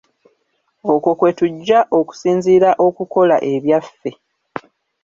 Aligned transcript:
Okwo 0.91 1.11
kwe 1.19 1.31
tujja 1.37 1.79
okusinziira 1.99 2.69
okukola 2.87 3.35
ebyaffe. 3.53 4.11